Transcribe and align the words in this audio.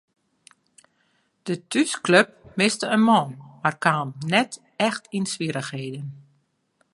De 1.47 1.55
thúsklup 1.71 2.29
miste 2.57 2.85
in 2.95 3.03
man 3.09 3.29
mar 3.61 3.77
kaam 3.83 4.09
net 4.33 4.51
echt 4.87 5.03
yn 5.17 5.27
swierrichheden. 5.33 6.05